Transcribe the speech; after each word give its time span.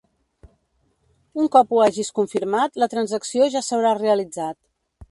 Un 1.43 1.51
cop 1.57 1.75
ho 1.77 1.83
hagis 1.83 2.11
confirmat 2.21 2.83
la 2.85 2.89
transacció 2.95 3.53
ja 3.59 3.67
s'haurà 3.69 3.95
realitzat. 4.03 4.61